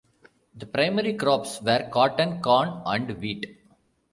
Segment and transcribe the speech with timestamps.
[0.55, 3.55] The primary crops were cotton, corn and wheat.